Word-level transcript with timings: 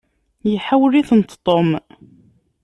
Iḥawel-itent 0.53 1.37
Tom. 1.45 1.69